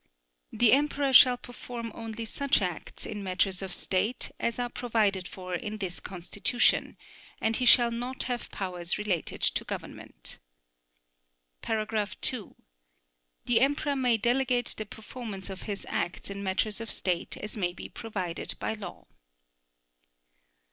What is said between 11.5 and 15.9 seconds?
(2) The Emperor may delegate the performance of his